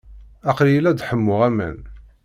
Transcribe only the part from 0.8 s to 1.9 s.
la d-ḥemmuɣ aman.